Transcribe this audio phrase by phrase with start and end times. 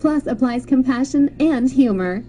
[0.00, 2.22] plus applies compassion and humor.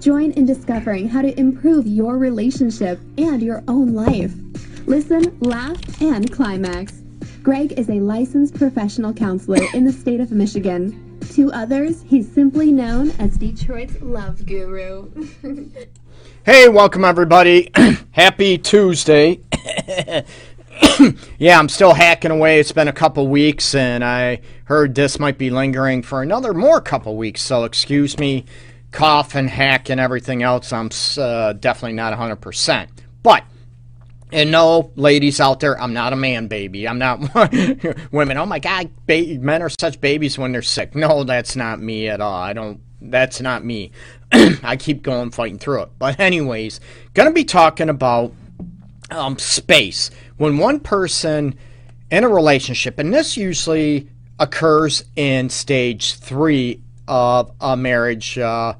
[0.00, 4.32] Join in discovering how to improve your relationship and your own life.
[4.86, 7.02] Listen, laugh, and climax.
[7.42, 11.18] Greg is a licensed professional counselor in the state of Michigan.
[11.32, 15.10] To others, he's simply known as Detroit's love guru.
[16.44, 17.70] hey, welcome everybody.
[18.12, 19.40] Happy Tuesday.
[21.38, 22.60] yeah, I'm still hacking away.
[22.60, 26.80] It's been a couple weeks, and I heard this might be lingering for another more
[26.80, 27.42] couple weeks.
[27.42, 28.44] So excuse me,
[28.90, 30.72] cough and hack and everything else.
[30.72, 32.88] I'm uh, definitely not 100%.
[33.22, 33.44] But
[34.32, 36.88] and no, ladies out there, I'm not a man baby.
[36.88, 37.20] I'm not
[38.12, 38.36] women.
[38.36, 40.94] Oh my God, ba- men are such babies when they're sick.
[40.94, 42.34] No, that's not me at all.
[42.34, 42.80] I don't.
[43.00, 43.92] That's not me.
[44.32, 45.90] I keep going, fighting through it.
[45.98, 46.80] But anyways,
[47.14, 48.32] gonna be talking about
[49.10, 51.56] um, space when one person
[52.10, 58.74] in a relationship, and this usually occurs in stage three of a marriage uh,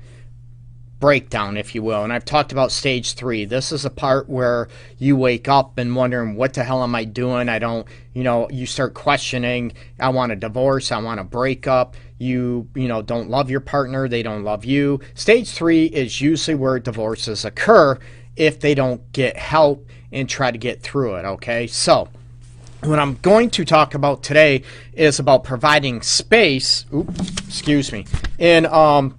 [0.98, 2.04] breakdown, if you will.
[2.04, 3.44] And I've talked about stage three.
[3.44, 4.68] This is a part where
[4.98, 7.48] you wake up and wondering, what the hell am I doing?
[7.48, 11.96] I don't, you know, you start questioning, I want a divorce, I want a breakup.
[12.18, 15.00] You, you know, don't love your partner, they don't love you.
[15.14, 17.98] Stage three is usually where divorces occur
[18.36, 21.66] if they don't get help and try to get through it, okay?
[21.66, 22.08] So,
[22.82, 24.62] what I'm going to talk about today
[24.94, 28.06] is about providing space, oops, excuse me,
[28.38, 29.18] in um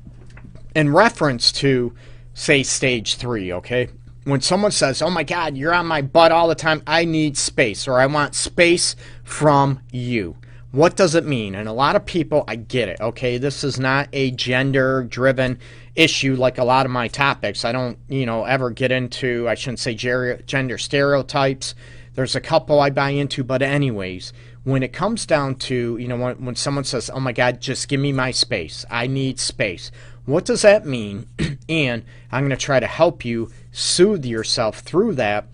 [0.75, 1.93] in reference to
[2.33, 3.89] say stage 3, okay?
[4.25, 6.81] When someone says, "Oh my god, you're on my butt all the time.
[6.85, 10.35] I need space or I want space from you."
[10.71, 11.55] What does it mean?
[11.55, 13.37] And a lot of people, I get it, okay?
[13.37, 15.59] This is not a gender driven
[15.97, 17.65] issue like a lot of my topics.
[17.65, 21.75] I don't, you know, ever get into, I shouldn't say gender stereotypes.
[22.13, 24.31] There's a couple I buy into, but, anyways,
[24.63, 27.87] when it comes down to, you know, when, when someone says, oh my God, just
[27.87, 29.91] give me my space, I need space,
[30.25, 31.27] what does that mean?
[31.69, 35.47] and I'm going to try to help you soothe yourself through that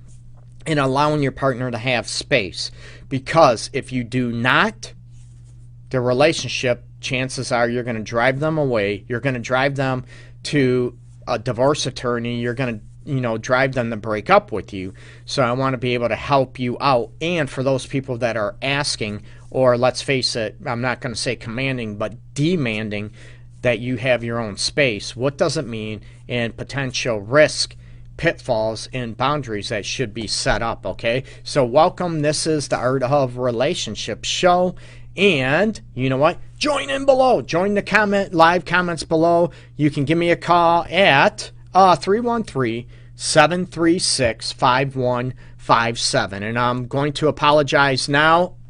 [0.66, 2.72] and allowing your partner to have space.
[3.08, 4.94] Because if you do not,
[5.90, 9.06] the relationship, chances are you're going to drive them away.
[9.08, 10.06] You're going to drive them
[10.44, 12.40] to a divorce attorney.
[12.40, 14.94] You're going to you know drive them to break up with you.
[15.26, 17.12] So i want to be able to help you out.
[17.22, 21.20] And for those people that are asking or let's face it i'm not going to
[21.20, 23.12] say commanding but demanding
[23.62, 25.16] that you have your own space.
[25.16, 27.76] What does it mean and potential risk
[28.16, 31.24] pitfalls and boundaries that should be set up okay?
[31.44, 32.22] So welcome.
[32.22, 34.76] This is the art of relationship show
[35.16, 36.38] and you know what?
[36.58, 37.42] Join in below.
[37.42, 39.52] Join the comment live comments below.
[39.76, 46.44] You can give me a call at uh 313 736 5157.
[46.44, 48.56] And I'm going to apologize now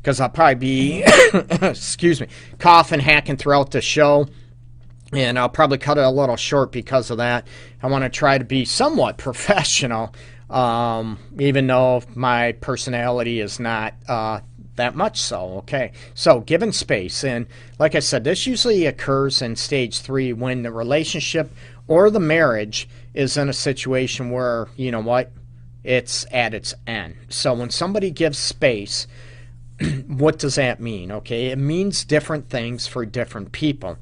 [0.00, 1.04] because I'll probably be,
[1.62, 2.28] excuse me,
[2.58, 4.28] coughing, hacking throughout the show.
[5.12, 7.46] And I'll probably cut it a little short because of that.
[7.82, 10.14] I want to try to be somewhat professional,
[10.48, 14.40] um, even though my personality is not uh,
[14.76, 15.58] that much so.
[15.58, 15.92] Okay.
[16.14, 17.46] So, given space, and
[17.78, 21.52] like I said, this usually occurs in stage three when the relationship
[21.88, 25.32] or the marriage is in a situation where, you know what,
[25.84, 27.16] it's at its end.
[27.28, 29.06] So, when somebody gives space,
[30.06, 31.12] what does that mean?
[31.12, 31.46] Okay.
[31.46, 33.98] It means different things for different people.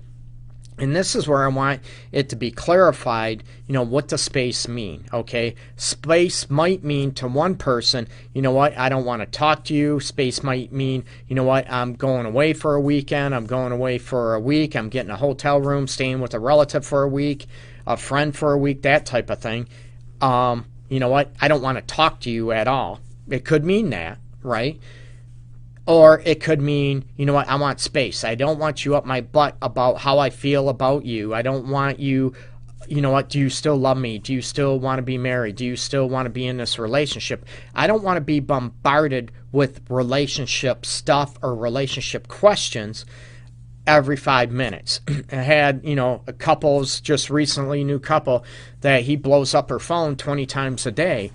[0.80, 4.66] And this is where I want it to be clarified, you know, what does space
[4.66, 5.04] mean?
[5.12, 5.54] Okay.
[5.76, 9.74] Space might mean to one person, you know what, I don't want to talk to
[9.74, 10.00] you.
[10.00, 13.34] Space might mean, you know what, I'm going away for a weekend.
[13.34, 14.74] I'm going away for a week.
[14.74, 17.46] I'm getting a hotel room, staying with a relative for a week,
[17.86, 19.68] a friend for a week, that type of thing.
[20.22, 23.00] Um, you know what, I don't want to talk to you at all.
[23.28, 24.80] It could mean that, right?
[25.90, 28.22] Or it could mean, you know what, I want space.
[28.22, 31.34] I don't want you up my butt about how I feel about you.
[31.34, 32.32] I don't want you,
[32.86, 34.20] you know what, do you still love me?
[34.20, 35.56] Do you still want to be married?
[35.56, 37.44] Do you still want to be in this relationship?
[37.74, 43.04] I don't want to be bombarded with relationship stuff or relationship questions
[43.84, 45.00] every five minutes.
[45.32, 48.44] I had, you know, a couples just recently, new couple,
[48.82, 51.32] that he blows up her phone 20 times a day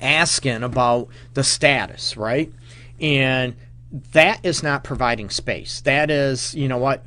[0.00, 2.50] asking about the status, right?
[3.02, 3.56] And
[4.12, 5.80] that is not providing space.
[5.82, 7.04] That is, you know what,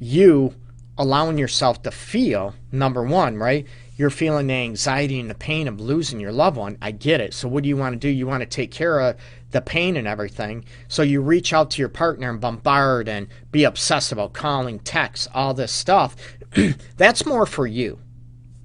[0.00, 0.54] you
[0.96, 3.66] allowing yourself to feel, number one, right?
[3.96, 6.78] You're feeling the anxiety and the pain of losing your loved one.
[6.82, 7.32] I get it.
[7.32, 8.08] So, what do you want to do?
[8.08, 9.16] You want to take care of
[9.50, 10.64] the pain and everything.
[10.88, 15.28] So, you reach out to your partner and bombard and be obsessed about calling, texts,
[15.32, 16.16] all this stuff.
[16.96, 18.00] That's more for you.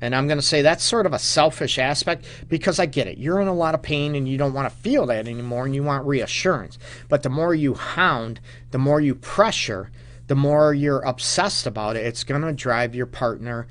[0.02, 3.18] And I'm going to say that's sort of a selfish aspect because I get it.
[3.18, 5.76] You're in a lot of pain and you don't want to feel that anymore and
[5.76, 6.78] you want reassurance.
[7.10, 8.40] But the more you hound,
[8.72, 9.92] the more you pressure,
[10.28, 13.68] the more you're obsessed about it, it's going to drive your partner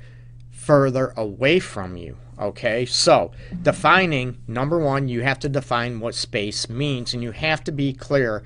[0.51, 2.17] further away from you.
[2.39, 3.31] Okay, so
[3.63, 7.91] defining number one, you have to define what space means, and you have to be
[7.91, 8.43] clear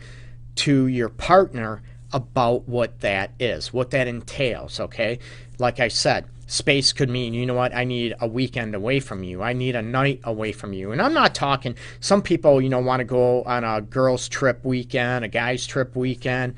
[0.56, 4.80] to your partner about what that is, what that entails.
[4.80, 5.20] Okay,
[5.60, 9.24] like I said, space could mean, you know what, I need a weekend away from
[9.24, 9.42] you.
[9.42, 10.92] I need a night away from you.
[10.92, 14.64] And I'm not talking, some people, you know, want to go on a girls' trip
[14.64, 16.56] weekend, a guy's trip weekend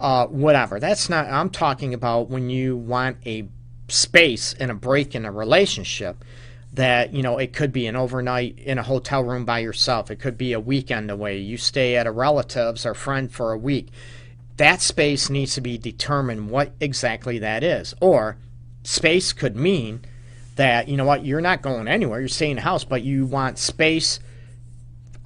[0.00, 0.78] uh, whatever.
[0.78, 3.48] That's not, I'm talking about when you want a
[3.88, 6.24] space and a break in a relationship
[6.74, 10.10] that, you know, it could be an overnight in a hotel room by yourself.
[10.10, 11.38] It could be a weekend away.
[11.38, 13.88] You stay at a relative's or friend for a week.
[14.56, 17.94] That space needs to be determined what exactly that is.
[18.00, 18.36] Or
[18.88, 20.00] space could mean
[20.56, 22.20] that, you know what, you're not going anywhere.
[22.20, 24.18] You're staying in the house, but you want space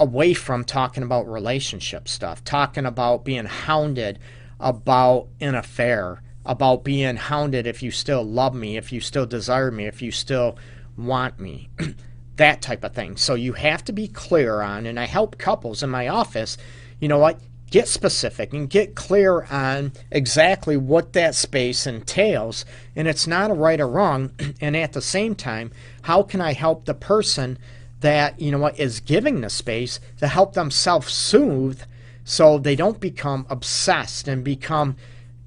[0.00, 4.18] away from talking about relationship stuff, talking about being hounded
[4.58, 9.70] about an affair, about being hounded if you still love me, if you still desire
[9.70, 10.58] me, if you still
[10.96, 11.70] want me.
[12.36, 13.16] that type of thing.
[13.16, 16.58] So you have to be clear on, and I help couples in my office,
[16.98, 17.38] you know what?
[17.72, 22.66] Get specific and get clear on exactly what that space entails.
[22.94, 24.30] And it's not a right or wrong.
[24.60, 25.72] And at the same time,
[26.02, 27.58] how can I help the person
[28.00, 31.80] that, you know what, is giving the space to help them self soothe
[32.24, 34.96] so they don't become obsessed and become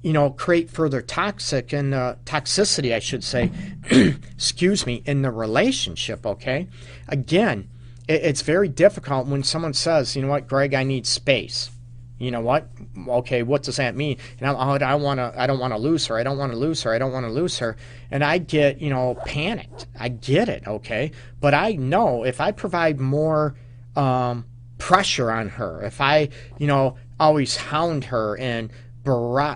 [0.02, 3.50] you know create further toxic and uh, toxicity i should say
[3.90, 6.68] excuse me in the relationship okay
[7.08, 7.66] again
[8.08, 11.70] it's very difficult when someone says you know what greg i need space
[12.18, 12.68] you know what?
[13.08, 14.18] Okay what does that mean?
[14.40, 16.16] And i, I want to i don't want to lose her.
[16.16, 16.92] I don't want to lose her.
[16.92, 17.76] I don't want to lose her.
[18.10, 19.86] And i get you know panicked.
[19.98, 21.12] I get it okay?
[21.40, 23.54] But i know if i provide more
[23.96, 24.44] um,
[24.78, 26.28] pressure on her, if I,
[26.58, 28.70] you know, always hound her and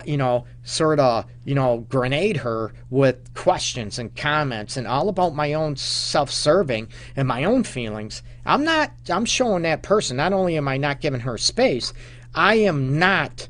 [0.05, 5.35] you know, sort of, you know, grenade her with questions and comments and all about
[5.35, 6.87] my own self-serving
[7.17, 8.23] and my own feelings.
[8.45, 11.91] I'm not I'm showing that person not only am I not giving her space,
[12.33, 13.47] I am not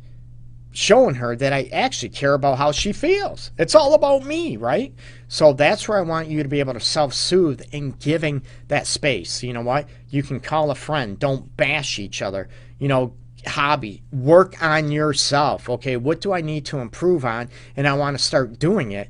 [0.71, 3.51] showing her that I actually care about how she feels.
[3.57, 4.93] It's all about me, right?
[5.27, 8.87] So that's where I want you to be able to self soothe in giving that
[8.87, 9.43] space.
[9.43, 9.87] You know what?
[10.09, 12.49] You can call a friend, don't bash each other.
[12.79, 13.13] You know,
[13.45, 15.69] hobby, work on yourself.
[15.69, 17.49] Okay, what do I need to improve on?
[17.75, 19.09] And I want to start doing it.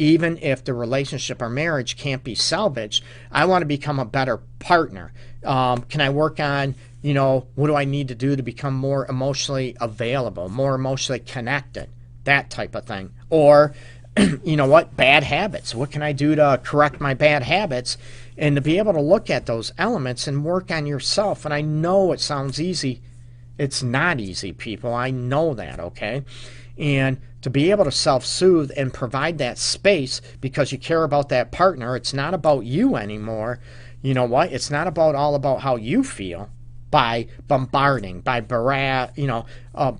[0.00, 4.38] Even if the relationship or marriage can't be salvaged, I want to become a better
[4.58, 5.12] partner.
[5.44, 8.74] Um, can I work on you know, what do I need to do to become
[8.74, 11.88] more emotionally available, more emotionally connected,
[12.24, 13.12] that type of thing.
[13.30, 13.74] Or,
[14.44, 15.74] you know what, bad habits.
[15.74, 17.96] What can I do to correct my bad habits?
[18.36, 21.44] And to be able to look at those elements and work on yourself.
[21.44, 23.00] And I know it sounds easy.
[23.56, 24.92] It's not easy, people.
[24.94, 26.22] I know that, okay?
[26.78, 31.28] And to be able to self soothe and provide that space because you care about
[31.30, 33.58] that partner, it's not about you anymore.
[34.02, 34.52] You know what?
[34.52, 36.50] It's not about all about how you feel
[36.90, 39.92] by bombarding, by barat, you know, uh,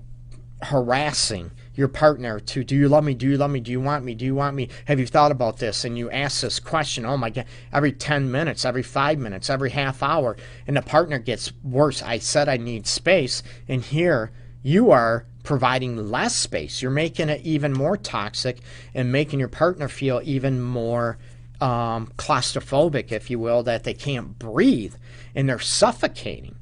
[0.62, 3.14] harassing your partner to do you love me?
[3.14, 3.60] Do you love me?
[3.60, 4.14] Do you want me?
[4.14, 4.68] Do you want me?
[4.84, 5.84] Have you thought about this?
[5.84, 9.70] And you ask this question oh my god every 10 minutes every 5 minutes every
[9.70, 12.02] half hour and the partner gets worse.
[12.02, 14.30] I said i need space and here
[14.62, 18.58] you are providing less space you're making it even more toxic
[18.94, 21.18] and making your partner feel even more
[21.60, 24.94] um, claustrophobic if you will that they can't breathe
[25.34, 26.56] and they're suffocating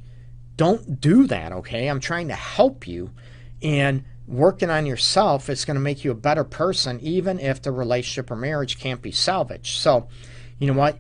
[0.59, 1.87] don't do that, okay?
[1.87, 3.13] I'm trying to help you.
[3.63, 7.73] And working on yourself is going to make you a better person, even if the
[7.73, 9.79] relationship or marriage can't be salvaged.
[9.79, 10.09] So,
[10.59, 10.99] you know what?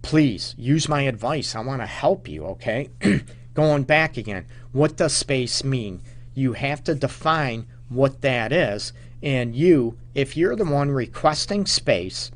[0.00, 1.54] Please use my advice.
[1.54, 2.90] I want to help you, okay?
[3.54, 6.00] Going back again, what does space mean?
[6.34, 8.92] You have to define what that is.
[9.22, 12.30] And you, if you're the one requesting space,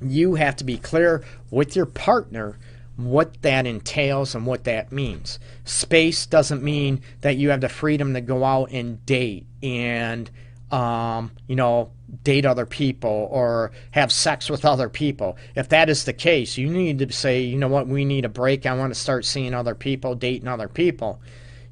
[0.00, 2.58] you have to be clear with your partner
[2.96, 5.38] what that entails and what that means.
[5.64, 10.30] Space doesn't mean that you have the freedom to go out and date and,
[10.70, 11.90] um, you know,
[12.24, 15.36] date other people or have sex with other people.
[15.54, 18.28] If that is the case, you need to say, you know what, we need a
[18.28, 18.66] break.
[18.66, 21.20] I want to start seeing other people, dating other people.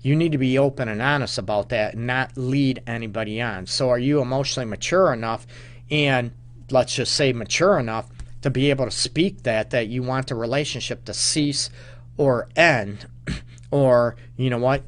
[0.02, 3.66] You need to be open and honest about that and not lead anybody on.
[3.66, 5.46] So, are you emotionally mature enough
[5.90, 6.32] and
[6.70, 8.08] let's just say, mature enough
[8.42, 11.70] to be able to speak that, that you want the relationship to cease
[12.16, 13.06] or end.
[13.70, 14.84] or, you know what,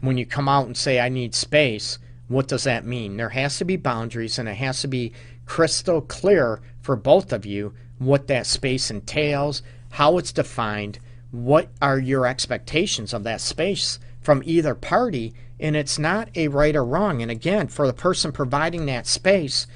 [0.00, 1.98] when you come out and say, I need space,
[2.28, 3.16] what does that mean?
[3.16, 5.12] There has to be boundaries and it has to be
[5.46, 10.98] crystal clear for both of you what that space entails, how it's defined,
[11.30, 13.98] what are your expectations of that space
[14.28, 17.22] from either party, and it's not a right or wrong.
[17.22, 19.66] And again, for the person providing that space,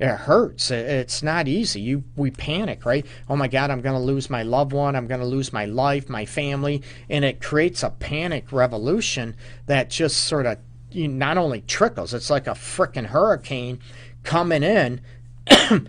[0.00, 0.72] it hurts.
[0.72, 1.80] It's not easy.
[1.80, 3.06] You we panic, right?
[3.28, 4.96] Oh my God, I'm going to lose my loved one.
[4.96, 9.36] I'm going to lose my life, my family, and it creates a panic revolution
[9.66, 10.58] that just sort of
[10.90, 12.12] you not only trickles.
[12.12, 13.78] It's like a freaking hurricane
[14.24, 15.02] coming in.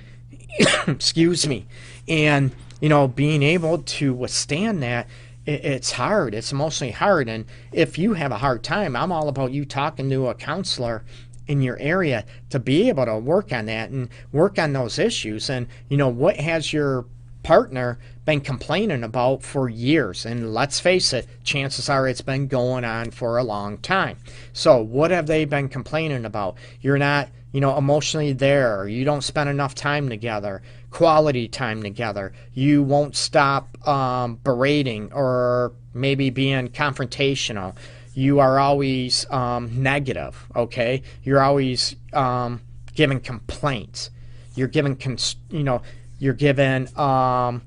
[0.88, 1.66] excuse me,
[2.08, 2.52] and
[2.82, 5.08] you know being able to withstand that
[5.46, 6.36] it's hard.
[6.36, 7.28] It's emotionally hard.
[7.28, 11.04] And if you have a hard time, I'm all about you talking to a counselor
[11.48, 15.50] in your area to be able to work on that and work on those issues.
[15.50, 17.06] And, you know, what has your
[17.44, 20.26] partner been complaining about for years?
[20.26, 24.18] And let's face it, chances are it's been going on for a long time.
[24.54, 26.56] So, what have they been complaining about?
[26.82, 32.34] You're not, you know, emotionally there, you don't spend enough time together quality time together.
[32.54, 37.76] You won't stop um, berating or maybe being confrontational.
[38.14, 41.02] You are always um, negative, okay?
[41.24, 42.62] You're always um,
[42.94, 44.10] giving complaints.
[44.56, 45.82] You're giving, cons- you know,
[46.20, 47.62] you're giving um,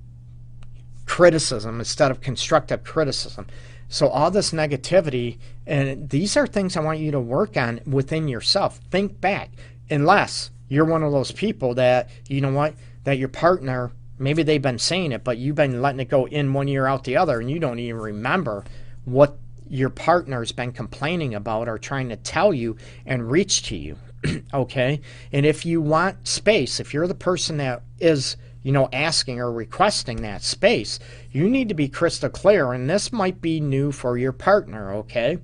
[1.07, 3.47] criticism instead of constructive criticism.
[3.89, 8.29] So all this negativity, and these are things I want you to work on within
[8.29, 8.81] yourself.
[8.91, 9.51] Think back,
[9.91, 12.75] unless you're one of those people that you know what
[13.05, 16.53] that your partner maybe they've been saying it, but you've been letting it go in
[16.53, 18.65] one ear out the other, and you don't even remember
[19.05, 19.37] what
[19.69, 23.97] your partner's been complaining about or trying to tell you and reach to you.
[24.55, 25.01] okay?
[25.33, 29.53] And if you want space, if you're the person that is, you know, asking or
[29.53, 30.99] requesting that space,
[31.31, 32.73] you need to be crystal clear.
[32.73, 35.39] And this might be new for your partner, okay?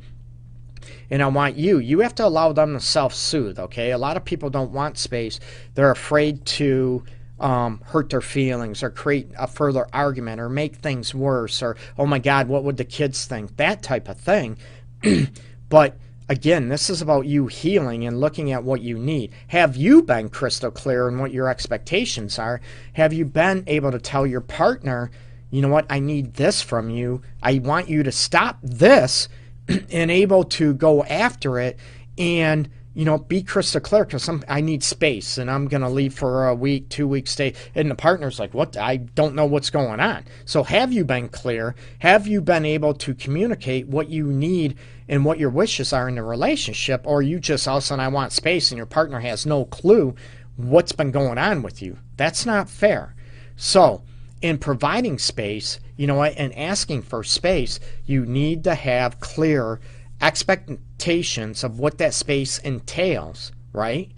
[1.11, 3.90] And I want you, you have to allow them to self soothe, okay?
[3.90, 5.40] A lot of people don't want space.
[5.75, 7.05] They're afraid to
[7.40, 12.06] um, hurt their feelings or create a further argument or make things worse or, oh
[12.06, 13.56] my God, what would the kids think?
[13.56, 14.59] That type of thing.
[15.68, 15.97] but
[16.28, 19.32] again, this is about you healing and looking at what you need.
[19.49, 22.61] Have you been crystal clear in what your expectations are?
[22.92, 25.11] Have you been able to tell your partner,
[25.50, 27.23] you know what, I need this from you.
[27.42, 29.28] I want you to stop this
[29.90, 31.78] and able to go after it
[32.18, 32.68] and
[33.00, 36.49] you know, be crystal clear because I need space and I'm going to leave for
[36.49, 37.54] a week, two weeks stay.
[37.75, 38.76] And the partner's like, what?
[38.76, 40.26] I don't know what's going on.
[40.45, 41.75] So have you been clear?
[42.00, 44.76] Have you been able to communicate what you need
[45.09, 47.00] and what your wishes are in the relationship?
[47.07, 49.64] Or you just all of a sudden, I want space and your partner has no
[49.64, 50.14] clue
[50.59, 51.97] what's been going on with you?
[52.19, 53.14] That's not fair.
[53.57, 54.02] So,
[54.42, 59.80] in providing space, you know and asking for space, you need to have clear
[60.21, 64.11] expectations of what that space entails, right?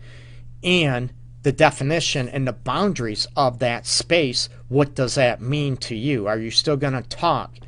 [0.62, 4.48] And the definition and the boundaries of that space.
[4.68, 6.26] What does that mean to you?
[6.26, 7.58] Are you still going to talk?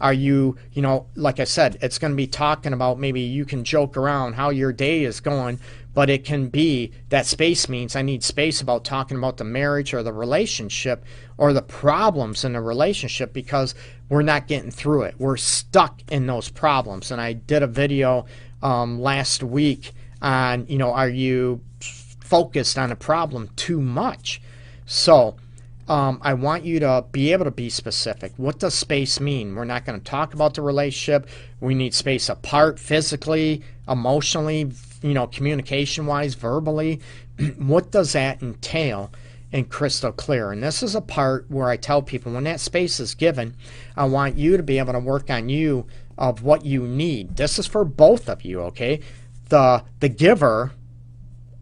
[0.00, 3.44] Are you, you know, like I said, it's going to be talking about maybe you
[3.44, 5.60] can joke around how your day is going,
[5.94, 9.94] but it can be that space means I need space about talking about the marriage
[9.94, 11.04] or the relationship
[11.36, 13.74] or the problems in the relationship because
[14.08, 15.14] we're not getting through it.
[15.18, 17.10] We're stuck in those problems.
[17.10, 18.26] And I did a video
[18.62, 24.40] um, last week on, you know, are you focused on a problem too much?
[24.86, 25.36] So,
[25.86, 28.32] um, I want you to be able to be specific.
[28.38, 29.54] What does space mean?
[29.54, 31.28] We're not going to talk about the relationship.
[31.60, 34.72] We need space apart physically, emotionally,
[35.02, 37.00] you know, communication wise, verbally.
[37.58, 39.10] what does that entail?
[39.54, 40.50] And crystal clear.
[40.50, 43.54] And this is a part where I tell people when that space is given,
[43.96, 45.86] I want you to be able to work on you
[46.18, 47.36] of what you need.
[47.36, 48.98] This is for both of you, okay?
[49.50, 50.72] The the giver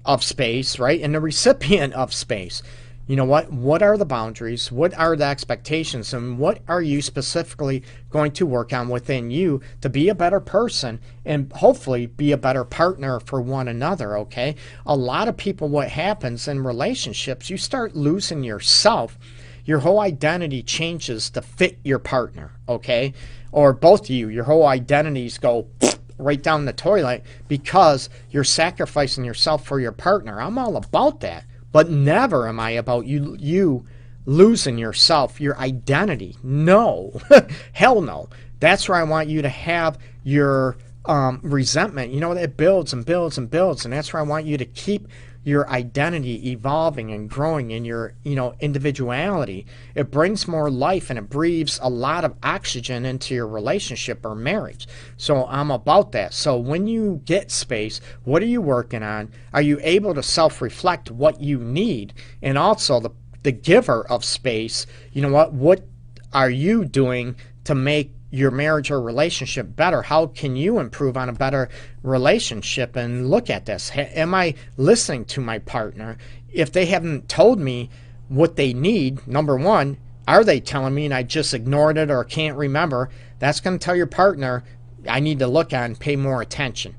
[0.06, 1.02] of space, right?
[1.02, 2.62] And the recipient of space
[3.06, 4.70] you know what what are the boundaries?
[4.70, 6.14] What are the expectations?
[6.14, 10.38] And what are you specifically going to work on within you to be a better
[10.38, 14.54] person and hopefully be a better partner for one another okay?
[14.86, 19.18] A lot of people what happens in relationships you start losing yourself.
[19.64, 23.14] Your whole identity changes to fit your partner okay?
[23.50, 25.66] Or both of you your whole identities go
[26.18, 30.40] right down the toilet because you're sacrificing yourself for your partner.
[30.40, 33.86] I'm all about that but never am I about you you
[34.26, 36.36] losing yourself, your identity.
[36.42, 37.20] No.
[37.72, 38.28] Hell no.
[38.60, 40.76] That's where I want you to have your
[41.06, 42.12] um, resentment.
[42.12, 43.84] You know, it builds and builds and builds.
[43.84, 45.08] And that's where I want you to keep
[45.44, 51.18] your identity evolving and growing in your you know individuality it brings more life and
[51.18, 54.86] it breathes a lot of oxygen into your relationship or marriage.
[55.16, 56.32] So i'm about that.
[56.34, 59.30] So when you get space what are you working on?
[59.52, 62.14] Are you able to self-reflect what you need?
[62.40, 63.10] And also the
[63.42, 65.84] the giver of space you know what what
[66.32, 67.34] are you doing
[67.64, 70.02] to make your marriage or relationship better?
[70.02, 71.68] How can you improve on a better
[72.02, 73.92] relationship and look at this?
[73.94, 76.16] Am I listening to my partner?
[76.50, 77.90] If they haven't told me
[78.28, 82.24] what they need, number one, are they telling me and I just ignored it or
[82.24, 83.10] can't remember?
[83.38, 84.64] That's going to tell your partner
[85.06, 86.94] I need to look on, pay more attention,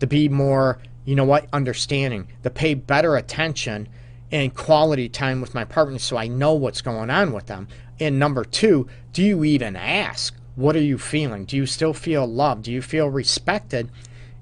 [0.00, 3.88] to be more, you know what, understanding, to pay better attention
[4.30, 7.68] and quality time with my partner so I know what's going on with them.
[8.00, 10.34] And number two, do you even ask?
[10.56, 11.44] What are you feeling?
[11.44, 12.64] Do you still feel loved?
[12.64, 13.90] Do you feel respected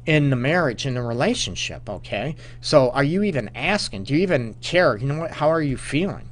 [0.05, 1.89] in the marriage, in the relationship?
[1.89, 2.37] Okay.
[2.61, 4.05] So are you even asking?
[4.05, 4.97] Do you even care?
[4.97, 5.31] You know what?
[5.33, 6.29] How are you feeling?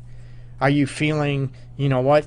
[0.60, 2.26] Are you feeling, you know what?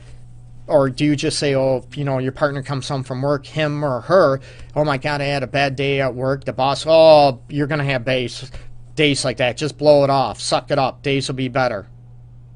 [0.65, 3.83] Or do you just say, oh, you know, your partner comes home from work, him
[3.83, 4.39] or her,
[4.75, 6.45] oh my God, I had a bad day at work.
[6.45, 8.49] The boss, oh, you're going to have days,
[8.95, 9.57] days like that.
[9.57, 10.39] Just blow it off.
[10.39, 11.03] Suck it up.
[11.03, 11.87] Days will be better.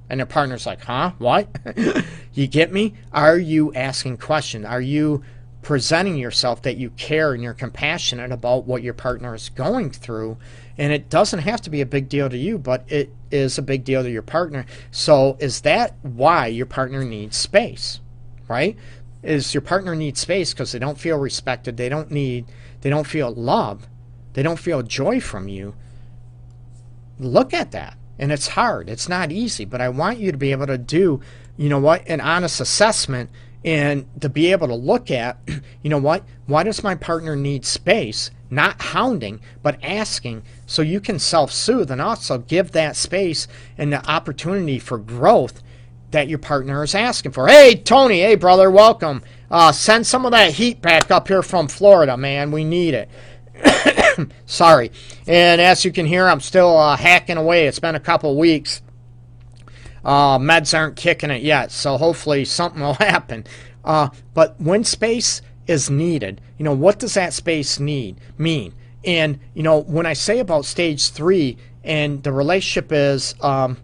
[0.10, 1.12] And their partner's like, huh?
[1.18, 1.50] What?
[2.34, 2.94] you get me?
[3.12, 4.66] Are you asking questions?
[4.66, 5.24] Are you
[5.62, 10.38] presenting yourself that you care and you're compassionate about what your partner is going through?
[10.78, 13.62] And it doesn't have to be a big deal to you, but it is a
[13.62, 14.66] big deal to your partner.
[14.92, 18.00] So is that why your partner needs space?
[18.48, 18.78] Right?
[19.24, 22.46] Is your partner needs space because they don't feel respected, they don't need,
[22.80, 23.88] they don't feel love,
[24.34, 25.76] they don't feel joy from you.
[27.20, 28.90] Look at that and it's hard.
[28.90, 31.22] It's not easy, but I want you to be able to do,
[31.56, 33.30] you know what, an honest assessment
[33.64, 35.38] and to be able to look at,
[35.82, 38.32] you know what, why does my partner need space?
[38.50, 43.48] Not hounding, but asking so you can self soothe and also give that space
[43.78, 45.62] and the opportunity for growth
[46.12, 47.48] that your partner is asking for.
[47.48, 49.22] Hey, Tony, hey, brother, welcome.
[49.52, 52.52] Uh, send some of that heat back up here from Florida, man.
[52.52, 53.10] We need it.
[54.46, 54.92] Sorry.
[55.28, 57.68] And as you can hear, I'm still uh, hacking away.
[57.68, 58.82] It's been a couple weeks.
[60.04, 63.46] Uh, meds aren't kicking it yet, so hopefully something will happen.
[63.84, 68.74] Uh, but when space is needed, you know, what does that space need mean?
[69.04, 73.78] And you know, when I say about stage three, and the relationship is, um,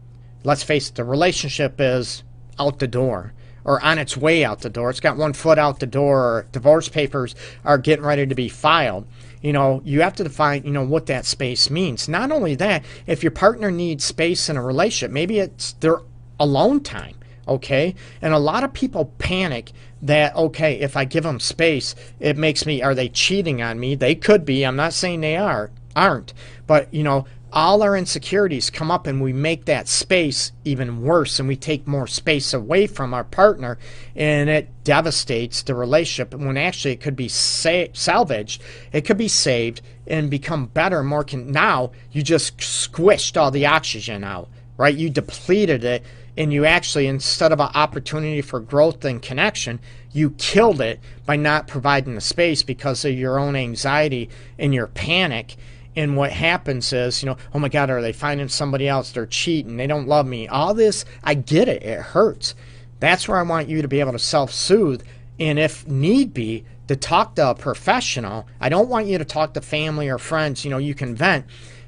[0.43, 2.24] let's face it, the relationship is
[2.60, 3.34] out the door
[3.65, 4.89] or on its way out the door.
[4.89, 8.49] It's got one foot out the door, or divorce papers are getting ready to be
[8.49, 9.08] filed
[9.43, 12.08] you know, you have to define, you know, what that space means.
[12.08, 15.99] Not only that, if your partner needs space in a relationship, maybe it's their
[16.39, 17.93] alone time, okay?
[18.21, 22.65] And a lot of people panic that, okay, if I give them space, it makes
[22.65, 23.95] me, are they cheating on me?
[23.95, 24.65] They could be.
[24.65, 26.34] I'm not saying they are, aren't.
[26.65, 31.39] But, you know, all our insecurities come up and we make that space even worse
[31.39, 33.78] and we take more space away from our partner
[34.16, 36.34] and it devastates the relationship.
[36.34, 38.62] When actually it could be sa- salvaged
[38.92, 43.68] it could be saved and become better more con- now you just squished all the
[43.68, 44.96] oxygen out right?
[44.96, 46.04] You depleted it
[46.36, 49.80] and you actually instead of an opportunity for growth and connection
[50.12, 54.88] you killed it by not providing the space because of your own anxiety and your
[54.88, 55.56] panic
[55.95, 59.12] and what happens is, you know, oh my God, are they finding somebody else?
[59.12, 59.77] They're cheating.
[59.77, 60.47] They don't love me.
[60.47, 61.84] All this, I get it.
[61.84, 62.56] It hurts.
[62.99, 65.03] That's where I want you to be able to self soothe.
[65.39, 68.47] And if need be, to talk to a professional.
[68.60, 70.63] I don't want you to talk to family or friends.
[70.65, 71.45] You know, you can vent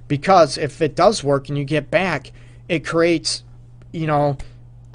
[0.07, 2.31] because if it does work and you get back,
[2.69, 3.43] it creates,
[3.91, 4.37] you know,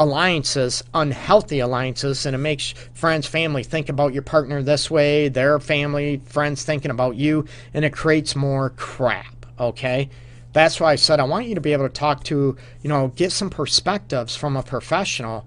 [0.01, 5.61] alliances, unhealthy alliances, and it makes friends, family think about your partner this way, their
[5.61, 10.09] family, friends thinking about you, and it creates more crap, okay?
[10.55, 13.09] That's why I said I want you to be able to talk to, you know,
[13.09, 15.47] get some perspectives from a professional,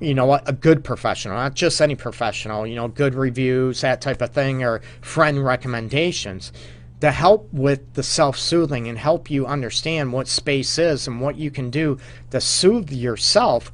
[0.00, 4.20] you know, a good professional, not just any professional, you know, good reviews, that type
[4.20, 6.52] of thing, or friend recommendations
[7.00, 11.36] to help with the self soothing and help you understand what space is and what
[11.36, 11.98] you can do
[12.30, 13.72] to soothe yourself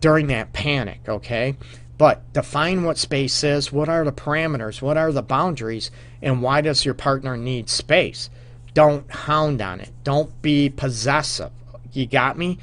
[0.00, 1.56] during that panic, okay?
[1.98, 6.60] But define what space is, what are the parameters, what are the boundaries, and why
[6.60, 8.28] does your partner need space?
[8.74, 9.90] Don't hound on it.
[10.04, 11.50] Don't be possessive.
[11.92, 12.58] You got me?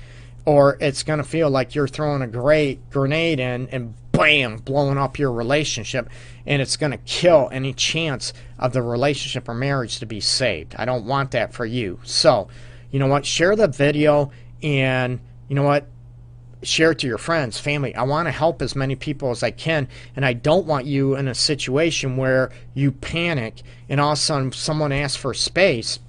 [0.46, 4.98] Or it's going to feel like you're throwing a great grenade in and bam, blowing
[4.98, 6.08] up your relationship,
[6.46, 10.76] and it's going to kill any chance of the relationship or marriage to be saved.
[10.78, 12.00] I don't want that for you.
[12.04, 12.48] So,
[12.92, 13.26] you know what?
[13.26, 15.88] Share the video and, you know what?
[16.62, 17.94] Share it to your friends, family.
[17.94, 21.16] I want to help as many people as I can, and I don't want you
[21.16, 26.00] in a situation where you panic and all of a sudden someone asks for space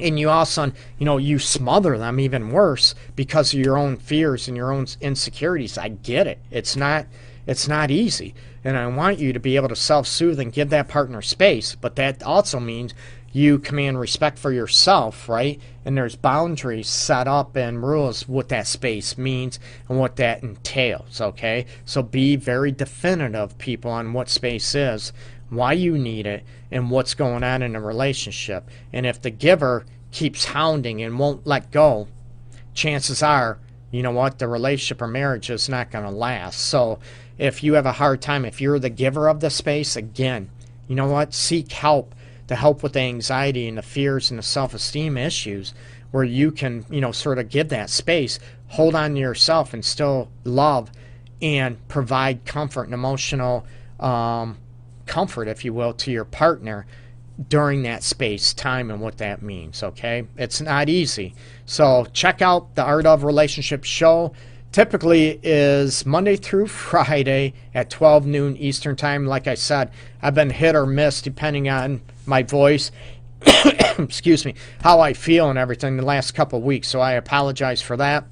[0.00, 4.48] and you also you know you smother them even worse because of your own fears
[4.48, 5.78] and your own insecurities.
[5.78, 6.38] I get it.
[6.50, 7.06] It's not
[7.46, 8.34] it's not easy.
[8.64, 11.94] And i want you to be able to self-soothe and give that partner space but
[11.96, 12.94] that also means
[13.32, 15.60] you command respect for yourself right?
[15.84, 21.20] And there's boundaries set up and rules what that space means and what that entails
[21.20, 21.66] okay?
[21.84, 25.12] So be very definitive people on what space is
[25.50, 28.68] why you need it, and what's going on in a relationship.
[28.92, 32.08] And if the giver keeps hounding and won't let go,
[32.74, 33.58] chances are,
[33.90, 36.60] you know what, the relationship or marriage is not going to last.
[36.60, 36.98] So
[37.38, 40.50] if you have a hard time, if you're the giver of the space, again,
[40.88, 42.14] you know what, seek help
[42.48, 45.74] to help with the anxiety and the fears and the self esteem issues
[46.10, 49.84] where you can, you know, sort of give that space, hold on to yourself and
[49.84, 50.90] still love
[51.42, 53.66] and provide comfort and emotional
[54.00, 54.56] um,
[55.06, 56.86] comfort, if you will, to your partner
[57.48, 59.82] during that space, time, and what that means.
[59.82, 61.34] Okay, it's not easy.
[61.66, 64.32] So check out the Art of Relationship show.
[64.72, 69.26] Typically is Monday through Friday at 12 noon Eastern time.
[69.26, 69.90] Like I said,
[70.22, 72.90] I've been hit or miss depending on my voice.
[73.98, 76.88] excuse me, how I feel and everything the last couple weeks.
[76.88, 78.24] So I apologize for that.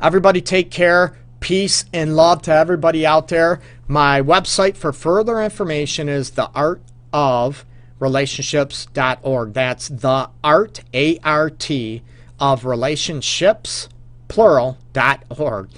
[0.00, 1.16] Everybody take care.
[1.40, 3.60] Peace and love to everybody out there.
[3.88, 7.64] My website for further information is the art of
[7.98, 9.54] relationships.org.
[9.54, 12.02] That's the art, A R T,
[12.38, 13.88] of relationships,
[14.28, 15.70] plural.org.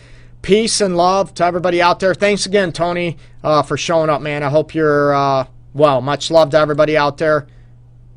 [0.42, 2.14] Peace and love to everybody out there.
[2.14, 4.42] Thanks again, Tony, uh, for showing up, man.
[4.42, 6.00] I hope you're uh, well.
[6.00, 7.46] Much love to everybody out there.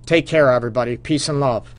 [0.07, 0.97] Take care, everybody.
[0.97, 1.71] Peace and love.